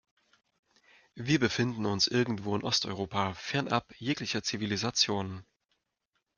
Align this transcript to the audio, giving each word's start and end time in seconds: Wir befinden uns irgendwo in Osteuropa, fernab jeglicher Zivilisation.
Wir 1.13 1.37
befinden 1.39 1.85
uns 1.85 2.07
irgendwo 2.07 2.55
in 2.55 2.63
Osteuropa, 2.63 3.35
fernab 3.35 3.93
jeglicher 3.99 4.41
Zivilisation. 4.41 5.45